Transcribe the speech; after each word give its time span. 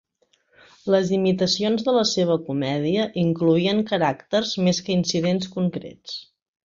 Les 0.93 1.11
imitacions 1.17 1.83
de 1.89 1.93
la 1.97 2.05
seva 2.11 2.37
comèdia 2.47 3.05
incloïen 3.25 3.83
caràcters 3.93 4.55
més 4.69 4.81
que 4.89 4.97
incidents 5.03 5.53
concrets. 5.59 6.17